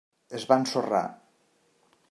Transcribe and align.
Es 0.37 0.45
va 0.51 0.57
ensorrar. 0.61 1.03